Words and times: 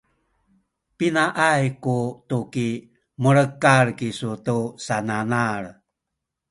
pinaay 0.97 1.63
ku 1.83 1.97
tuki 2.29 2.69
mulekal 3.21 3.87
kisu 3.99 4.31
tu 4.45 4.57
sananal? 4.85 5.63